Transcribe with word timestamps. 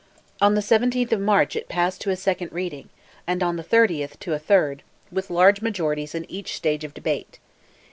On 0.41 0.55
the 0.55 0.61
17th 0.61 1.11
of 1.11 1.19
March 1.19 1.55
it 1.55 1.69
passed 1.69 2.01
to 2.01 2.09
a 2.09 2.15
second 2.15 2.51
reading, 2.51 2.89
and 3.27 3.43
on 3.43 3.55
the 3.55 3.63
30th 3.63 4.17
to 4.21 4.33
a 4.33 4.39
third, 4.39 4.81
with 5.11 5.29
large 5.29 5.61
majorities 5.61 6.15
in 6.15 6.25
each 6.27 6.55
stage 6.55 6.83
of 6.83 6.95
debate. 6.95 7.37